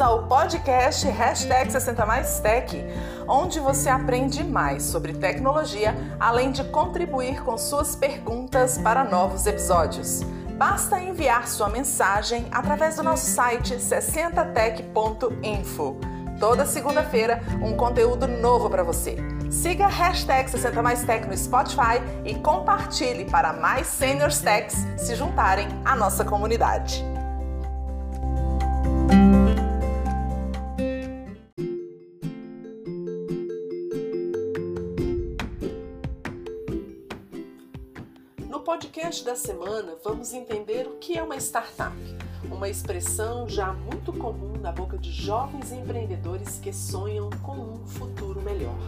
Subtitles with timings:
[0.00, 2.74] ao podcast Hashtag 60 Mais Tech,
[3.28, 10.22] onde você aprende mais sobre tecnologia, além de contribuir com suas perguntas para novos episódios.
[10.56, 15.98] Basta enviar sua mensagem através do nosso site 60tech.info.
[16.38, 19.18] Toda segunda-feira, um conteúdo novo para você.
[19.50, 25.14] Siga a hashtag 60 Mais Tech no Spotify e compartilhe para mais seniors techs se
[25.14, 27.04] juntarem à nossa comunidade.
[38.70, 41.92] Podcast da semana, vamos entender o que é uma startup,
[42.44, 48.40] uma expressão já muito comum na boca de jovens empreendedores que sonham com um futuro
[48.40, 48.78] melhor.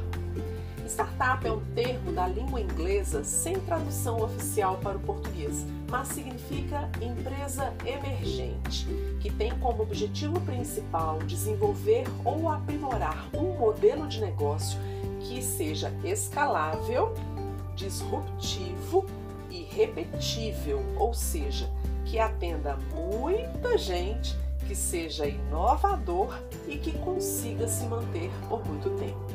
[0.87, 6.89] Startup é um termo da língua inglesa sem tradução oficial para o português, mas significa
[7.01, 8.87] empresa emergente,
[9.21, 14.79] que tem como objetivo principal desenvolver ou aprimorar um modelo de negócio
[15.23, 17.13] que seja escalável,
[17.75, 19.05] disruptivo
[19.75, 21.71] repetível, ou seja,
[22.05, 29.27] que atenda muita gente, que seja inovador e que consiga se manter por muito tempo.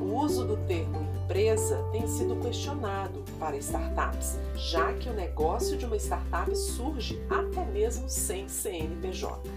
[0.00, 5.84] O uso do termo empresa tem sido questionado para startups, já que o negócio de
[5.84, 9.50] uma startup surge até mesmo sem CNPJ.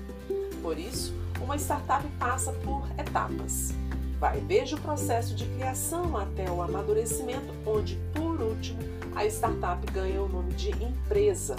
[0.61, 3.71] Por isso, uma startup passa por etapas.
[4.19, 8.79] Vai desde o processo de criação até o amadurecimento, onde, por último,
[9.15, 11.55] a startup ganha o nome de empresa,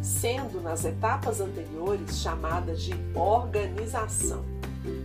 [0.00, 4.44] sendo nas etapas anteriores chamada de organização.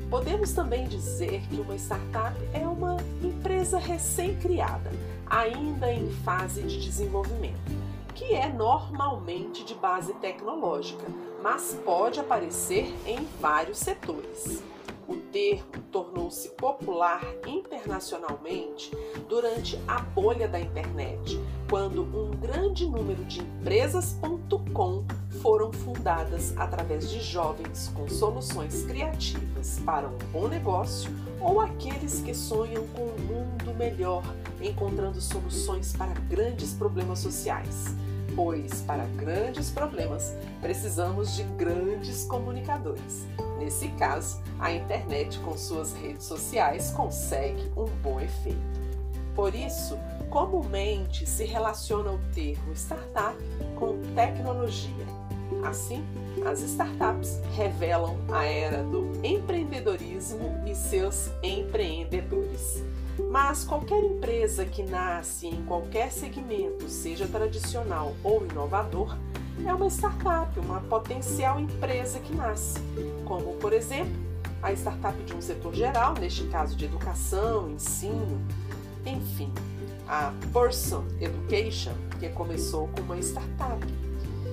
[0.10, 4.92] Podemos também dizer que uma startup é uma empresa recém-criada,
[5.26, 7.72] ainda em fase de desenvolvimento,
[8.14, 11.06] que é normalmente de base tecnológica,
[11.42, 14.62] mas pode aparecer em vários setores.
[15.10, 18.92] O termo tornou-se popular internacionalmente
[19.28, 25.04] durante a bolha da internet, quando um grande número de empresas.com
[25.42, 31.10] foram fundadas através de jovens com soluções criativas para um bom negócio
[31.42, 34.24] ou aqueles que sonham com um mundo melhor,
[34.62, 37.96] encontrando soluções para grandes problemas sociais
[38.36, 43.26] pois para grandes problemas precisamos de grandes comunicadores.
[43.58, 48.80] Nesse caso, a internet com suas redes sociais consegue um bom efeito.
[49.36, 49.98] Por isso,
[50.30, 53.38] comumente se relaciona o termo startup
[53.78, 55.06] com tecnologia.
[55.64, 56.04] Assim,
[56.46, 59.79] as startups revelam a era do empreendedorismo
[60.66, 62.84] e seus empreendedores.
[63.30, 69.18] Mas qualquer empresa que nasce em qualquer segmento, seja tradicional ou inovador,
[69.66, 72.80] é uma startup, uma potencial empresa que nasce,
[73.26, 74.30] como por exemplo
[74.62, 78.42] a startup de um setor geral, neste caso de educação, ensino,
[79.06, 79.52] enfim,
[80.08, 83.86] a Person Education, que começou com uma startup.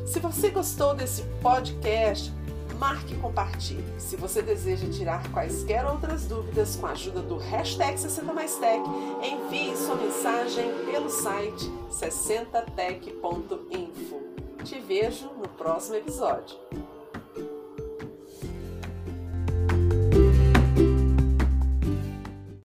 [0.07, 2.33] Se você gostou desse podcast,
[2.79, 3.85] marque e compartilhe.
[3.99, 8.83] Se você deseja tirar quaisquer outras dúvidas com a ajuda do hashtag 60maistech,
[9.23, 14.21] envie sua mensagem pelo site 60tech.info.
[14.65, 16.57] Te vejo no próximo episódio.